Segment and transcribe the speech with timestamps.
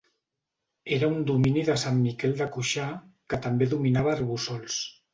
[0.97, 2.89] Era un domini de Sant Miquel de Cuixà,
[3.31, 4.85] que també dominava Arboçols.